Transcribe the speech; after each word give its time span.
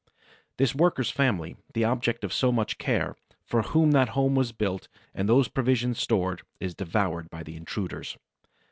The 0.57 0.73
worker's 0.75 1.11
family, 1.11 1.57
the 1.75 1.83
object 1.83 2.23
of 2.23 2.33
so 2.33 2.51
much 2.51 2.79
care, 2.79 3.15
for 3.45 3.61
whom 3.61 3.91
that 3.91 4.09
home 4.17 4.33
was 4.33 4.51
built 4.51 4.87
and 5.13 5.29
those 5.29 5.47
provisions 5.47 5.99
stored, 5.99 6.41
is 6.59 6.73
devoured 6.73 7.29
by 7.29 7.43
the 7.43 7.55
intruders. 7.55 8.17